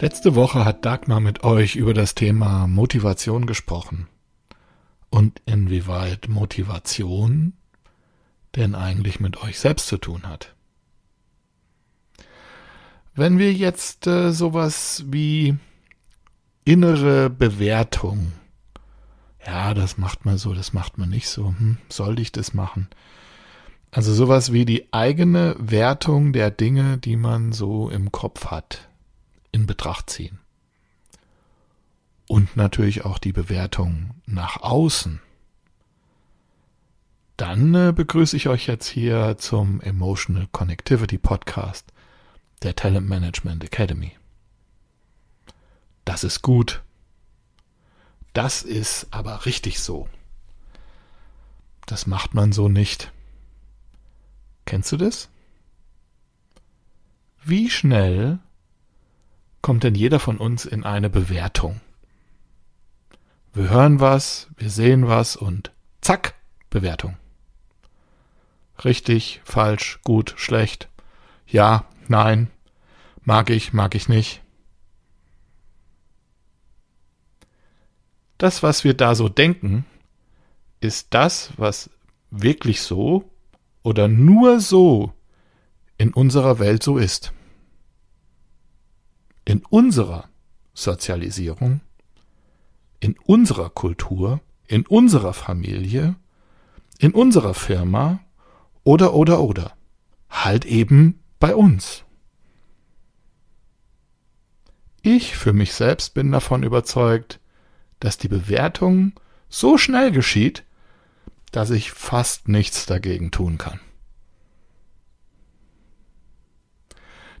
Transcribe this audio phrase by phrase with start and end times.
[0.00, 4.08] Letzte Woche hat Dagmar mit euch über das Thema Motivation gesprochen.
[5.08, 7.52] Und inwieweit Motivation
[8.56, 10.54] denn eigentlich mit euch selbst zu tun hat.
[13.14, 15.56] Wenn wir jetzt äh, sowas wie
[16.64, 18.32] innere Bewertung,
[19.46, 22.88] ja, das macht man so, das macht man nicht so, hm, soll ich das machen?
[23.92, 28.88] Also sowas wie die eigene Wertung der Dinge, die man so im Kopf hat,
[29.54, 30.40] in Betracht ziehen.
[32.26, 35.20] Und natürlich auch die Bewertung nach außen.
[37.36, 41.92] Dann äh, begrüße ich euch jetzt hier zum Emotional Connectivity Podcast
[42.62, 44.16] der Talent Management Academy.
[46.04, 46.82] Das ist gut.
[48.32, 50.08] Das ist aber richtig so.
[51.86, 53.12] Das macht man so nicht.
[54.64, 55.28] Kennst du das?
[57.44, 58.40] Wie schnell
[59.64, 61.80] kommt denn jeder von uns in eine Bewertung?
[63.54, 65.72] Wir hören was, wir sehen was und
[66.02, 66.34] zack,
[66.68, 67.16] Bewertung.
[68.84, 70.90] Richtig, falsch, gut, schlecht.
[71.46, 72.50] Ja, nein.
[73.22, 74.42] Mag ich, mag ich nicht.
[78.36, 79.86] Das, was wir da so denken,
[80.80, 81.88] ist das, was
[82.30, 83.30] wirklich so
[83.82, 85.14] oder nur so
[85.96, 87.32] in unserer Welt so ist.
[89.44, 90.28] In unserer
[90.74, 91.80] Sozialisierung,
[93.00, 96.16] in unserer Kultur, in unserer Familie,
[96.98, 98.20] in unserer Firma
[98.82, 99.76] oder oder oder.
[100.30, 102.04] Halt eben bei uns.
[105.02, 107.40] Ich für mich selbst bin davon überzeugt,
[108.00, 109.12] dass die Bewertung
[109.50, 110.64] so schnell geschieht,
[111.52, 113.80] dass ich fast nichts dagegen tun kann.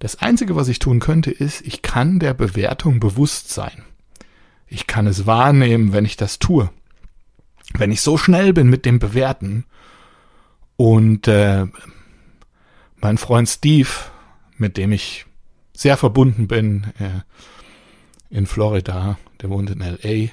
[0.00, 3.84] Das Einzige, was ich tun könnte, ist, ich kann der Bewertung bewusst sein.
[4.66, 6.70] Ich kann es wahrnehmen, wenn ich das tue.
[7.74, 9.66] Wenn ich so schnell bin mit dem Bewerten
[10.76, 11.66] und äh,
[12.96, 13.90] mein Freund Steve,
[14.56, 15.26] mit dem ich
[15.74, 17.20] sehr verbunden bin äh,
[18.30, 20.30] in Florida, der wohnt in LA,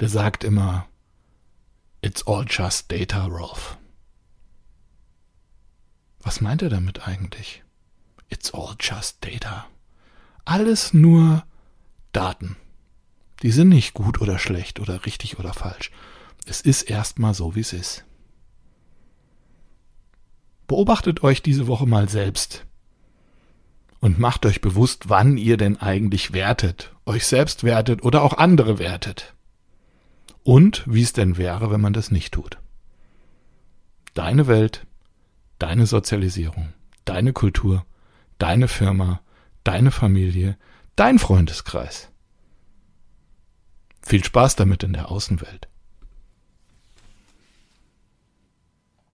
[0.00, 0.86] der sagt immer,
[2.00, 3.76] It's all just data, Rolf.
[6.20, 7.62] Was meint er damit eigentlich?
[8.30, 9.66] It's all just data.
[10.44, 11.44] Alles nur
[12.12, 12.56] Daten.
[13.42, 15.90] Die sind nicht gut oder schlecht oder richtig oder falsch.
[16.46, 18.04] Es ist erstmal so, wie es ist.
[20.66, 22.64] Beobachtet euch diese Woche mal selbst
[24.00, 28.78] und macht euch bewusst, wann ihr denn eigentlich wertet, euch selbst wertet oder auch andere
[28.78, 29.34] wertet.
[30.42, 32.58] Und wie es denn wäre, wenn man das nicht tut.
[34.14, 34.86] Deine Welt,
[35.58, 36.72] deine Sozialisierung,
[37.04, 37.84] deine Kultur,
[38.40, 39.20] deine Firma,
[39.62, 40.58] deine Familie,
[40.96, 42.10] dein Freundeskreis.
[44.02, 45.68] Viel Spaß damit in der Außenwelt.